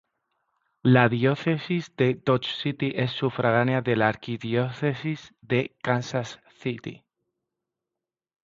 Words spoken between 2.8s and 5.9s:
es sufragánea de la Arquidiócesis de